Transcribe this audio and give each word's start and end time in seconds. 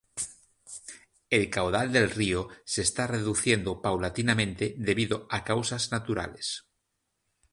El 1.29 1.51
caudal 1.51 1.91
del 1.91 2.09
río 2.09 2.47
se 2.65 2.81
está 2.81 3.05
reduciendo 3.05 3.83
paulatinamente 3.83 4.73
debido 4.79 5.27
a 5.29 5.43
causas 5.43 5.91
naturales. 5.91 6.65